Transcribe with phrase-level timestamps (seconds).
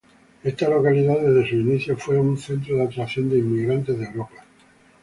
[0.43, 4.43] Esta localidad desde sus inicios fue un centro de atracción de inmigrantes de Europa.